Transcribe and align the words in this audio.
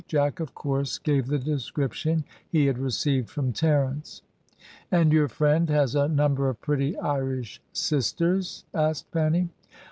Jack, 0.07 0.39
of 0.39 0.55
course, 0.55 0.97
gave 0.97 1.27
the 1.27 1.37
description 1.37 2.23
he 2.49 2.65
had 2.65 2.79
received 2.79 3.29
from 3.29 3.53
Terence. 3.53 4.23
"And 4.91 5.13
your 5.13 5.27
friend 5.27 5.69
has 5.69 5.93
a 5.93 6.07
number 6.07 6.49
of 6.49 6.59
pretty 6.59 6.97
Irish 6.97 7.61
sisters?" 7.71 8.65
asked 8.73 9.11
Fanny. 9.11 9.49